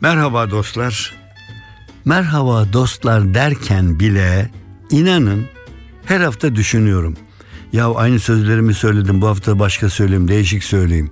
[0.00, 1.14] Merhaba dostlar.
[2.04, 4.50] Merhaba dostlar derken bile
[4.90, 5.46] inanın
[6.04, 7.16] her hafta düşünüyorum.
[7.72, 11.10] Ya aynı sözlerimi söyledim bu hafta başka söyleyeyim değişik söyleyeyim.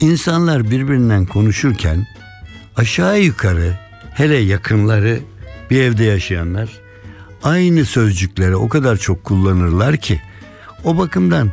[0.00, 2.06] İnsanlar birbirinden konuşurken
[2.76, 3.78] aşağı yukarı
[4.14, 5.20] hele yakınları
[5.70, 6.70] bir evde yaşayanlar
[7.42, 10.20] aynı sözcükleri o kadar çok kullanırlar ki
[10.84, 11.50] o bakımdan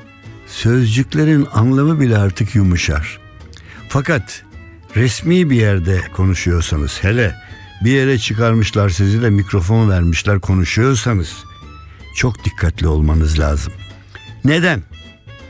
[0.48, 3.20] sözcüklerin anlamı bile artık yumuşar.
[3.90, 4.44] Fakat
[4.96, 7.36] resmi bir yerde konuşuyorsanız hele
[7.84, 11.34] bir yere çıkarmışlar sizi de mikrofon vermişler konuşuyorsanız
[12.16, 13.74] çok dikkatli olmanız lazım.
[14.46, 14.84] Neden?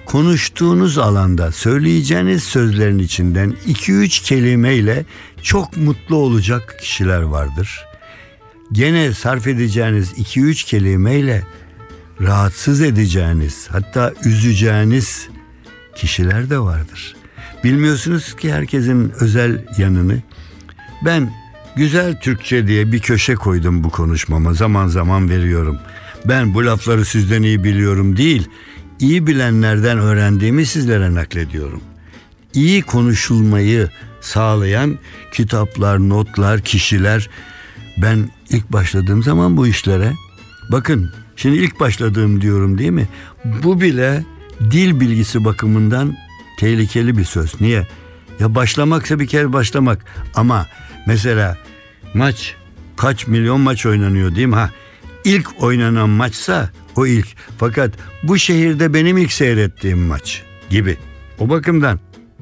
[0.05, 5.05] Konuştuğunuz alanda söyleyeceğiniz sözlerin içinden 2-3 kelimeyle
[5.41, 7.85] çok mutlu olacak kişiler vardır.
[8.71, 11.43] Gene sarf edeceğiniz 2-3 kelimeyle
[12.21, 15.29] rahatsız edeceğiniz hatta üzeceğiniz
[15.95, 17.18] kişiler de vardır.
[17.63, 20.17] Bilmiyorsunuz ki herkesin özel yanını.
[21.05, 21.33] Ben
[21.75, 25.77] güzel Türkçe diye bir köşe koydum bu konuşmama zaman zaman veriyorum.
[26.25, 28.47] Ben bu lafları sizden iyi biliyorum değil,
[28.99, 31.81] iyi bilenlerden öğrendiğimi sizlere naklediyorum.
[32.53, 33.89] İyi konuşulmayı
[34.21, 34.99] sağlayan
[35.31, 37.29] kitaplar, notlar, kişiler.
[37.97, 40.13] Ben ilk başladığım zaman bu işlere
[40.71, 43.07] bakın şimdi ilk başladığım diyorum değil mi?
[43.63, 44.23] Bu bile
[44.71, 46.17] dil bilgisi bakımından
[46.59, 47.61] tehlikeli bir söz.
[47.61, 47.87] Niye?
[48.39, 50.67] Ya başlamaksa bir kere başlamak ama
[51.07, 51.57] mesela
[52.13, 52.55] maç
[52.97, 54.55] kaç milyon maç oynanıyor değil mi?
[54.55, 54.69] Ha
[55.25, 57.27] ilk oynanan maçsa o ilk.
[57.57, 57.93] Fakat
[58.23, 60.97] bu şehirde benim ilk seyrettiğim maç gibi.
[61.39, 61.99] O bakımdan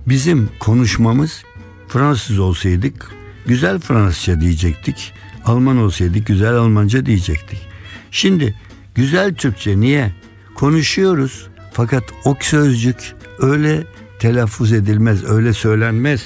[0.08, 1.44] bizim konuşmamız
[1.88, 3.12] Fransız olsaydık
[3.46, 5.14] güzel Fransızca diyecektik.
[5.46, 7.68] Alman olsaydık güzel Almanca diyecektik.
[8.12, 8.56] Şimdi
[8.96, 10.12] güzel Türkçe niye?
[10.56, 13.84] Konuşuyoruz fakat o sözcük öyle
[14.20, 16.24] telaffuz edilmez, öyle söylenmez.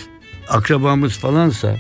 [0.50, 1.78] Akrabamız falansa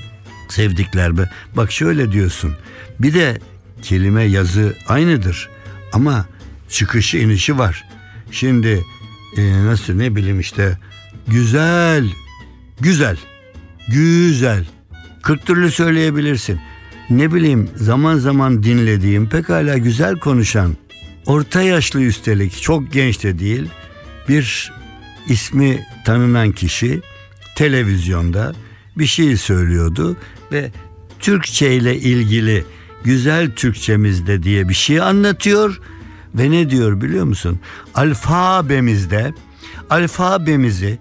[0.50, 1.30] sevdikler be.
[1.56, 2.56] Bak şöyle diyorsun.
[3.00, 3.40] Bir de
[3.82, 5.50] kelime yazı aynıdır
[5.94, 6.26] ama
[6.70, 7.86] çıkışı inişi var.
[8.32, 8.84] Şimdi
[9.38, 10.78] e, nasıl ne bileyim işte
[11.28, 12.10] güzel,
[12.80, 13.18] güzel,
[13.88, 14.66] güzel.
[15.22, 16.60] Kırk türlü söyleyebilirsin.
[17.10, 20.78] Ne bileyim zaman zaman dinlediğim pekala güzel konuşan,
[21.26, 23.70] orta yaşlı üstelik çok genç de değil
[24.30, 24.72] bir
[25.28, 27.02] ismi tanınan kişi
[27.56, 28.54] televizyonda
[28.98, 30.18] bir şey söylüyordu
[30.52, 30.72] ve
[31.20, 32.66] Türkçe ile ilgili
[33.04, 35.80] güzel Türkçemizde diye bir şey anlatıyor
[36.36, 37.60] ve ne diyor biliyor musun?
[37.96, 39.34] Alfabemizde
[39.90, 41.00] alfabemizi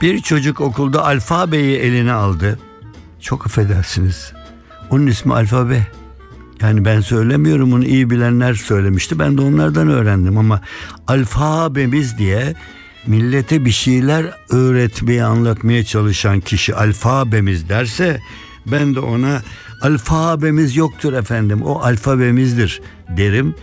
[0.00, 2.58] bir çocuk okulda alfabeyi eline aldı.
[3.20, 4.32] Çok affedersiniz.
[4.90, 5.86] Onun ismi alfabe.
[6.60, 9.18] Yani ben söylemiyorum bunu iyi bilenler söylemişti.
[9.18, 10.60] Ben de onlardan öğrendim ama
[11.08, 12.54] alfabemiz diye
[13.06, 18.20] millete bir şeyler öğretmeye anlatmaya çalışan kişi alfabemiz derse
[18.66, 19.42] ben de ona
[19.82, 23.54] alfabemiz yoktur efendim o alfabemizdir derim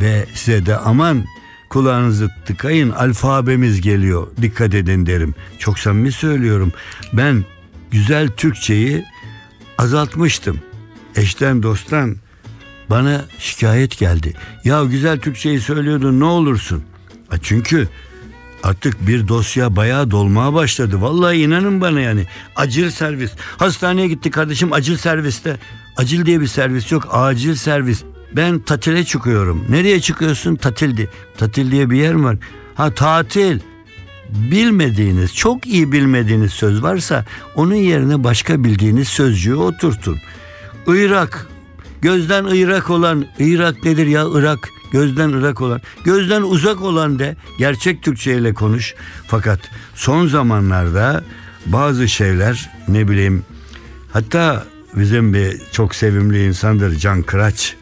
[0.00, 1.24] ve size de aman
[1.70, 5.34] kulağınızı tıkayın alfabemiz geliyor dikkat edin derim.
[5.58, 6.72] Çok samimi söylüyorum
[7.12, 7.44] ben
[7.90, 9.04] güzel Türkçeyi
[9.78, 10.60] azaltmıştım.
[11.16, 12.16] Eşten dosttan
[12.90, 14.34] bana şikayet geldi.
[14.64, 16.82] Ya güzel Türkçeyi söylüyordun ne olursun.
[17.42, 17.88] Çünkü
[18.66, 21.00] Artık bir dosya bayağı dolmaya başladı.
[21.00, 22.26] Vallahi inanın bana yani.
[22.56, 23.30] Acil servis.
[23.56, 25.56] Hastaneye gitti kardeşim acil serviste.
[25.96, 27.08] Acil diye bir servis yok.
[27.10, 28.02] Acil servis.
[28.32, 29.64] Ben tatile çıkıyorum.
[29.68, 30.56] Nereye çıkıyorsun?
[30.56, 31.10] Tatildi.
[31.38, 32.36] Tatil diye bir yer mi var?
[32.74, 33.60] Ha tatil.
[34.30, 40.18] Bilmediğiniz, çok iyi bilmediğiniz söz varsa onun yerine başka bildiğiniz sözcüğü oturtun.
[40.86, 41.46] Irak.
[42.02, 44.58] Gözden Irak olan Irak nedir ya Irak?
[44.92, 48.94] Gözden ırak olan, gözden uzak olan de gerçek Türkçe ile konuş.
[49.26, 49.60] Fakat
[49.94, 51.24] son zamanlarda
[51.66, 53.44] bazı şeyler ne bileyim
[54.12, 57.76] hatta bizim bir çok sevimli insandır Can Kıraç.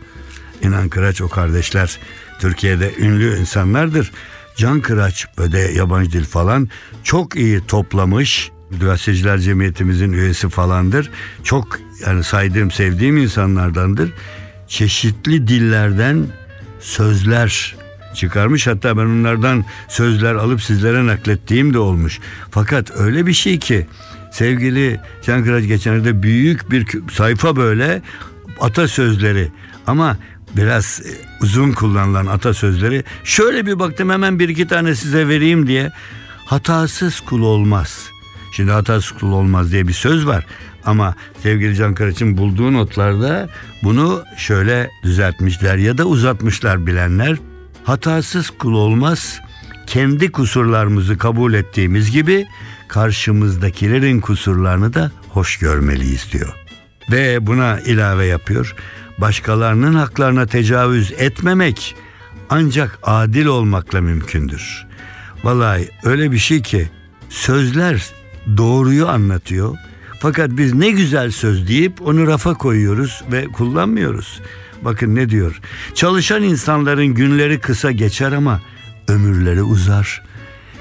[0.62, 1.98] İnan Kıraç o kardeşler
[2.40, 4.12] Türkiye'de ünlü insanlardır.
[4.56, 6.68] Can Kıraç böyle yabancı dil falan
[7.04, 8.50] çok iyi toplamış.
[8.80, 11.10] Gazeteciler Cemiyetimizin üyesi falandır.
[11.44, 14.12] Çok yani saydığım sevdiğim insanlardandır.
[14.68, 16.26] Çeşitli dillerden
[16.84, 17.76] sözler
[18.14, 18.66] çıkarmış.
[18.66, 22.20] Hatta ben onlardan sözler alıp sizlere naklettiğim de olmuş.
[22.50, 23.86] Fakat öyle bir şey ki
[24.32, 28.02] sevgili Can Kıraç geçenlerde büyük bir sayfa böyle
[28.60, 29.48] atasözleri
[29.86, 30.16] ama
[30.56, 31.10] biraz e,
[31.42, 35.92] uzun kullanılan atasözleri şöyle bir baktım hemen bir iki tane size vereyim diye
[36.46, 38.08] hatasız kul olmaz.
[38.52, 40.46] Şimdi hatasız kul olmaz diye bir söz var.
[40.86, 43.48] Ama sevgili Can Karaç'ın bulduğu notlarda
[43.82, 47.36] bunu şöyle düzeltmişler ya da uzatmışlar bilenler.
[47.84, 49.40] Hatasız kul olmaz,
[49.86, 52.46] kendi kusurlarımızı kabul ettiğimiz gibi
[52.88, 56.54] karşımızdakilerin kusurlarını da hoş görmeliyiz diyor.
[57.10, 58.74] Ve buna ilave yapıyor.
[59.18, 61.96] Başkalarının haklarına tecavüz etmemek
[62.50, 64.86] ancak adil olmakla mümkündür.
[65.44, 66.88] Vallahi öyle bir şey ki
[67.28, 68.06] sözler
[68.56, 69.76] doğruyu anlatıyor.
[70.24, 74.40] Fakat biz ne güzel söz deyip onu rafa koyuyoruz ve kullanmıyoruz.
[74.82, 75.60] Bakın ne diyor?
[75.94, 78.60] Çalışan insanların günleri kısa geçer ama
[79.08, 80.22] ömürleri uzar.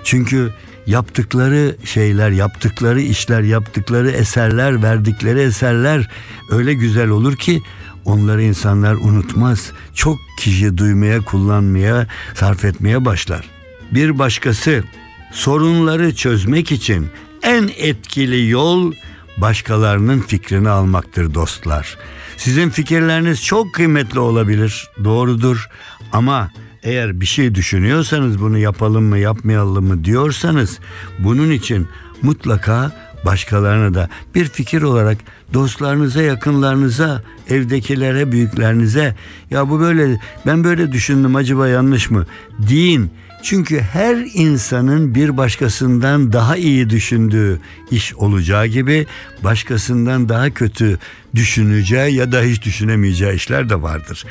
[0.04, 0.54] Çünkü
[0.88, 6.10] yaptıkları şeyler, yaptıkları işler, yaptıkları eserler, verdikleri eserler
[6.52, 7.62] öyle güzel olur ki
[8.06, 9.72] onları insanlar unutmaz.
[9.94, 13.46] Çok kişi duymaya, kullanmaya, sarf etmeye başlar.
[13.92, 14.84] Bir başkası
[15.32, 17.08] sorunları çözmek için
[17.42, 18.94] en etkili yol
[19.38, 21.98] başkalarının fikrini almaktır dostlar.
[22.38, 25.70] Sizin fikirleriniz çok kıymetli olabilir, doğrudur
[26.12, 26.52] ama
[26.84, 30.80] eğer bir şey düşünüyorsanız bunu yapalım mı yapmayalım mı diyorsanız
[31.20, 31.88] bunun için
[32.22, 32.92] mutlaka
[33.26, 35.18] başkalarına da bir fikir olarak
[35.54, 39.16] dostlarınıza, yakınlarınıza, evdekilere, büyüklerinize
[39.52, 42.26] ya bu böyle ben böyle düşündüm acaba yanlış mı
[42.70, 43.12] deyin.
[43.44, 47.60] Çünkü her insanın bir başkasından daha iyi düşündüğü
[47.92, 49.08] iş olacağı gibi
[49.44, 51.00] başkasından daha kötü
[51.36, 54.26] düşüneceği ya da hiç düşünemeyeceği işler de vardır.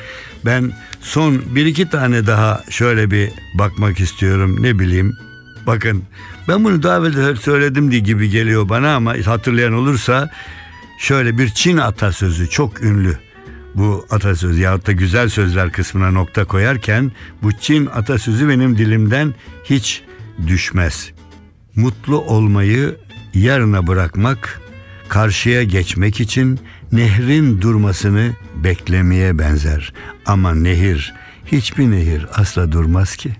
[0.45, 0.71] Ben
[1.01, 5.17] son bir iki tane daha şöyle bir bakmak istiyorum ne bileyim.
[5.67, 6.03] Bakın
[6.47, 10.29] ben bunu daha evvel söyledim diye gibi geliyor bana ama hatırlayan olursa
[10.99, 13.17] şöyle bir Çin atasözü çok ünlü
[13.75, 17.11] bu atasözü yahut da güzel sözler kısmına nokta koyarken
[17.43, 19.33] bu Çin atasözü benim dilimden
[19.63, 20.03] hiç
[20.47, 21.11] düşmez.
[21.75, 22.97] Mutlu olmayı
[23.33, 24.61] yarına bırakmak,
[25.09, 26.59] karşıya geçmek için
[26.91, 29.93] nehrin durmasını beklemeye benzer.
[30.25, 31.13] Ama nehir,
[31.45, 33.35] hiçbir nehir asla durmaz ki.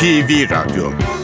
[0.00, 1.19] NTV Radyo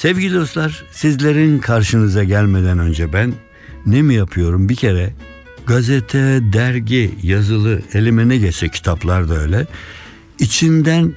[0.00, 3.34] Sevgili dostlar, sizlerin karşınıza gelmeden önce ben
[3.86, 4.68] ne mi yapıyorum?
[4.68, 5.12] Bir kere
[5.66, 9.66] gazete, dergi, yazılı elime ne geçse kitaplar da öyle.
[10.38, 11.12] İçinden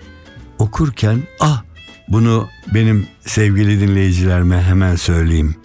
[0.59, 1.63] okurken ah
[2.07, 5.55] bunu benim sevgili dinleyicilerime hemen söyleyeyim.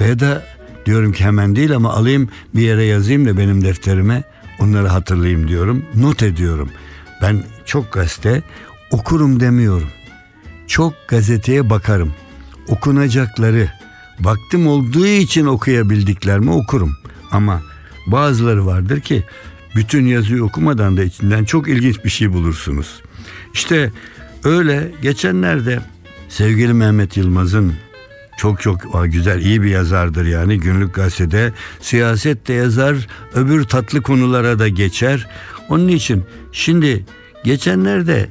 [0.00, 0.42] Veya da
[0.86, 4.22] diyorum ki hemen değil ama alayım bir yere yazayım da benim defterime
[4.58, 5.84] onları hatırlayayım diyorum.
[5.94, 6.70] Not ediyorum.
[7.22, 8.42] Ben çok gazete
[8.90, 9.88] okurum demiyorum.
[10.66, 12.14] Çok gazeteye bakarım.
[12.68, 13.70] Okunacakları,
[14.20, 16.96] vaktim olduğu için okuyabildiklerimi okurum.
[17.30, 17.62] Ama
[18.06, 19.24] bazıları vardır ki
[19.76, 23.02] bütün yazıyı okumadan da içinden çok ilginç bir şey bulursunuz.
[23.54, 23.92] İşte
[24.44, 25.80] öyle geçenlerde
[26.28, 27.74] sevgili Mehmet Yılmaz'ın
[28.36, 34.58] çok çok güzel iyi bir yazardır yani günlük gazetede siyaset de yazar öbür tatlı konulara
[34.58, 35.26] da geçer.
[35.68, 37.04] Onun için şimdi
[37.44, 38.28] geçenlerde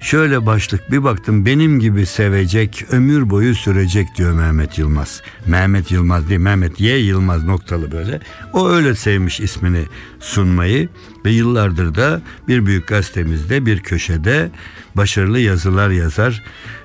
[0.00, 5.22] şöyle başlık bir baktım benim gibi sevecek ömür boyu sürecek diyor Mehmet Yılmaz.
[5.46, 8.20] Mehmet Yılmaz değil Mehmet Y Yılmaz noktalı böyle.
[8.52, 9.84] O öyle sevmiş ismini
[10.20, 10.88] sunmayı
[11.24, 14.50] ve yıllardır da bir büyük gazetemizde bir köşede
[14.94, 16.42] başarılı yazılar yazar.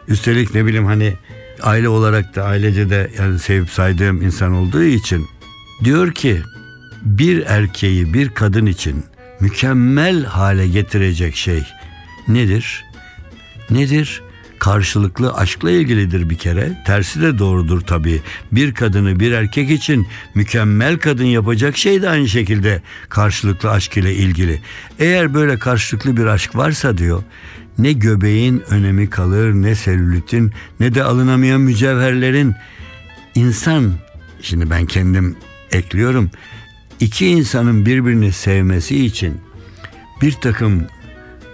[0.08, 1.14] Üstelik ne bileyim hani
[1.62, 5.28] aile olarak da ailece de yani sevip saydığım insan olduğu için
[5.84, 6.42] diyor ki
[7.02, 9.04] bir erkeği bir kadın için
[9.40, 11.64] mükemmel hale getirecek şey
[12.28, 12.91] nedir?
[13.72, 14.22] Nedir?
[14.60, 16.84] Karşılıklı aşkla ilgilidir bir kere.
[16.86, 18.22] Tersi de doğrudur tabii.
[18.52, 24.16] Bir kadını bir erkek için mükemmel kadın yapacak şey de aynı şekilde karşılıklı aşk ile
[24.16, 24.62] ilgili.
[25.00, 27.24] Eğer böyle karşılıklı bir aşk varsa diyor
[27.78, 32.56] ne göbeğin önemi kalır ne selülitin ne de alınamayan mücevherlerin
[33.36, 33.94] insan
[34.42, 35.36] şimdi ben kendim
[35.72, 36.32] ekliyorum
[37.00, 39.38] iki insanın birbirini sevmesi için
[40.22, 40.84] bir takım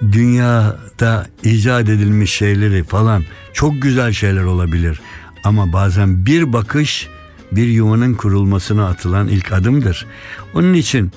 [0.02, 3.24] dünyada icat edilmiş şeyleri falan
[3.54, 5.00] çok güzel şeyler olabilir.
[5.44, 7.08] Ama bazen bir bakış
[7.52, 10.06] bir yuvanın kurulmasına atılan ilk adımdır.
[10.54, 11.12] Onun için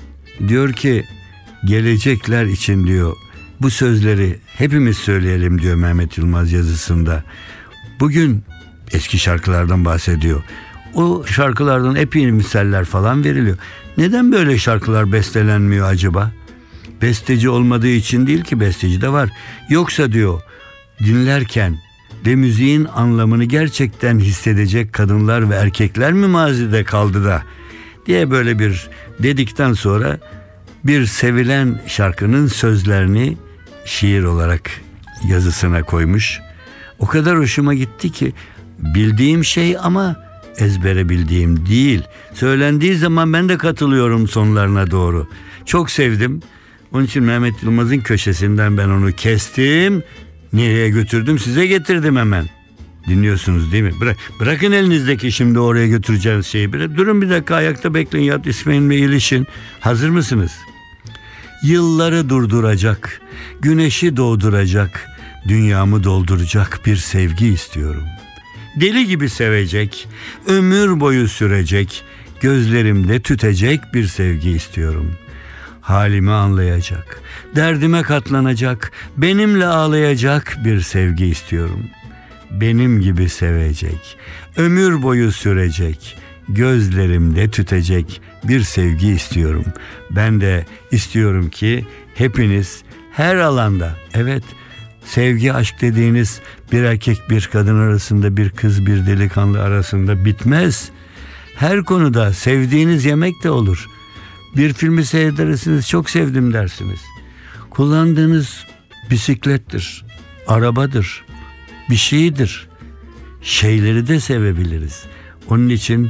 [0.47, 1.05] diyor ki
[1.65, 3.15] gelecekler için diyor
[3.61, 7.23] bu sözleri hepimiz söyleyelim diyor Mehmet Yılmaz yazısında.
[7.99, 8.43] Bugün
[8.91, 10.43] eski şarkılardan bahsediyor.
[10.93, 13.57] O şarkılardan epey misaller falan veriliyor.
[13.97, 16.31] Neden böyle şarkılar bestelenmiyor acaba?
[17.01, 19.29] Besteci olmadığı için değil ki besteci de var.
[19.69, 20.41] Yoksa diyor
[20.99, 21.77] dinlerken
[22.25, 27.43] de müziğin anlamını gerçekten hissedecek kadınlar ve erkekler mi mazide kaldı da
[28.05, 28.89] diye böyle bir
[29.19, 30.19] dedikten sonra
[30.83, 33.37] bir sevilen şarkının sözlerini
[33.85, 34.71] şiir olarak
[35.27, 36.39] yazısına koymuş.
[36.99, 38.33] O kadar hoşuma gitti ki
[38.79, 40.15] bildiğim şey ama
[40.57, 42.03] ezbere bildiğim değil.
[42.33, 45.27] Söylendiği zaman ben de katılıyorum sonlarına doğru.
[45.65, 46.41] Çok sevdim.
[46.93, 50.03] Onun için Mehmet Yılmaz'ın köşesinden ben onu kestim.
[50.53, 52.45] Nereye götürdüm size getirdim hemen.
[53.07, 53.93] Dinliyorsunuz değil mi?
[54.01, 56.73] Bırak, bırakın elinizdeki şimdi oraya götüreceğiniz şeyi.
[56.73, 59.47] Bir, durun bir dakika ayakta bekleyin yat İsmail'le ilişin.
[59.79, 60.51] Hazır mısınız?
[61.63, 63.21] Yılları durduracak,
[63.61, 65.07] güneşi doğduracak,
[65.47, 68.03] dünyamı dolduracak bir sevgi istiyorum.
[68.75, 70.07] Deli gibi sevecek,
[70.47, 72.03] ömür boyu sürecek,
[72.41, 75.15] gözlerimde tütecek bir sevgi istiyorum.
[75.91, 77.21] Halimi anlayacak,
[77.55, 81.85] derdime katlanacak, benimle ağlayacak bir sevgi istiyorum.
[82.51, 84.17] Benim gibi sevecek,
[84.57, 86.17] ömür boyu sürecek,
[86.49, 89.65] gözlerimde tütecek bir sevgi istiyorum.
[90.11, 94.43] Ben de istiyorum ki hepiniz her alanda evet
[95.05, 96.39] sevgi aşk dediğiniz
[96.71, 100.89] bir erkek bir kadın arasında bir kız bir delikanlı arasında bitmez.
[101.55, 103.90] Her konuda sevdiğiniz yemek de olur.
[104.55, 106.99] Bir filmi seyredersiniz çok sevdim dersiniz.
[107.69, 108.65] Kullandığınız
[109.11, 110.05] bisiklettir,
[110.47, 111.25] arabadır,
[111.89, 112.67] bir şeydir.
[113.41, 115.03] Şeyleri de sevebiliriz.
[115.49, 116.09] Onun için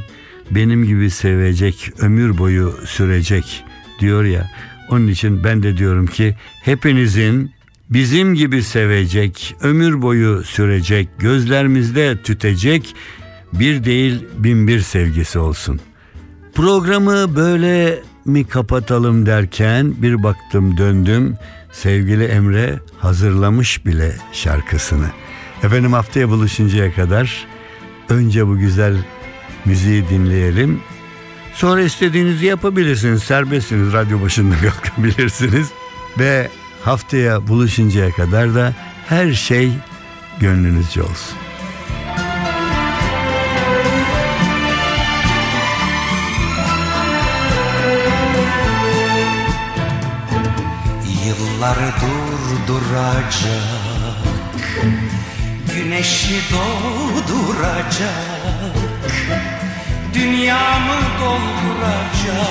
[0.50, 3.64] benim gibi sevecek, ömür boyu sürecek
[4.00, 4.50] diyor ya.
[4.88, 7.52] Onun için ben de diyorum ki hepinizin
[7.90, 12.94] bizim gibi sevecek, ömür boyu sürecek, gözlerimizde tütecek
[13.52, 15.80] bir değil bin bir sevgisi olsun.
[16.54, 21.36] Programı böyle mi kapatalım derken bir baktım döndüm
[21.72, 25.06] sevgili Emre hazırlamış bile şarkısını.
[25.62, 27.46] Efendim haftaya buluşuncaya kadar
[28.08, 28.96] önce bu güzel
[29.64, 30.80] müziği dinleyelim.
[31.54, 33.22] Sonra istediğinizi yapabilirsiniz.
[33.22, 33.92] Serbestsiniz.
[33.92, 35.68] Radyo başında kalkabilirsiniz.
[36.18, 36.48] Ve
[36.82, 38.74] haftaya buluşuncaya kadar da
[39.08, 39.72] her şey
[40.40, 41.38] gönlünüzce olsun.
[51.72, 51.92] Yılları
[52.66, 53.62] durduracak.
[55.74, 58.12] Güneşi doğduracak
[60.14, 62.42] Dünyamı dolduracak.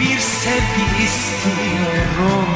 [0.00, 2.48] Bir sevgi istiyorum.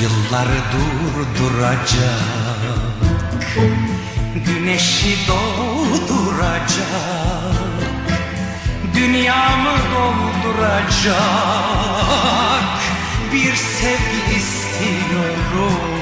[0.00, 2.22] Yılları durduracak.
[4.46, 7.37] Güneşi doğduracak
[8.98, 11.18] Dünyamı dolduracak
[13.32, 15.98] Bir sevgi istiyorum.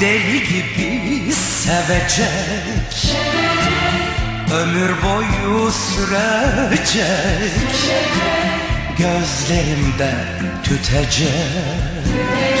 [0.00, 3.16] Deli gibi sevecek
[4.52, 7.08] Ömür boyu sürecek
[8.98, 10.14] Gözlerimde
[10.64, 12.57] tütecek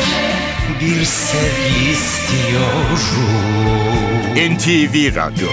[0.80, 2.98] Bir sevgi istiyorum.
[4.34, 5.48] NTV Radyo.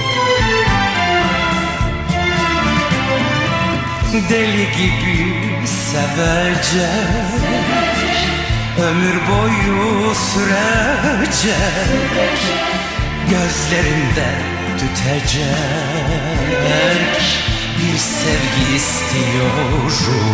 [4.29, 6.86] Deli gibi sevecek
[8.82, 11.55] Ömür boyu sürecek
[13.29, 14.29] Gözlerinde
[14.77, 15.55] tütecek
[17.77, 20.25] Bir sevgi istiyorum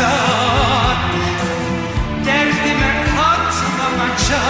[0.00, 0.98] anlayacak
[2.26, 4.42] Derdime katlanacak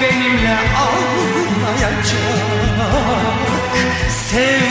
[0.00, 2.10] Benimle ağlayacak.
[4.08, 4.69] Sevgi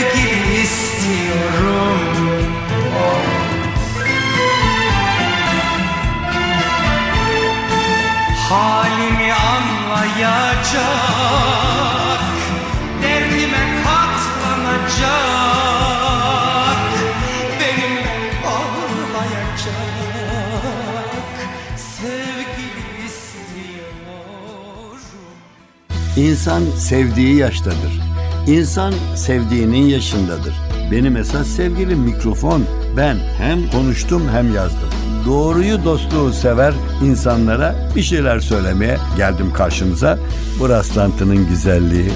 [26.16, 28.00] İnsan sevdiği yaştadır.
[28.46, 30.54] İnsan sevdiğinin yaşındadır.
[30.90, 32.64] Benim esas sevgilim mikrofon.
[32.96, 34.88] Ben hem konuştum hem yazdım.
[35.26, 36.74] Doğruyu dostluğu sever
[37.04, 40.18] insanlara bir şeyler söylemeye geldim karşınıza.
[40.60, 42.10] Bu rastlantının güzelliği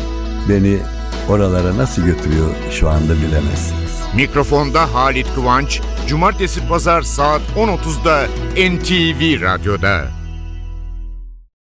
[0.49, 0.79] beni
[1.29, 3.85] oralara nasıl götürüyor şu anda bilemezsiniz.
[4.17, 10.24] Mikrofonda Halit Kıvanç, Cumartesi Pazar saat 10.30'da NTV Radyo'da.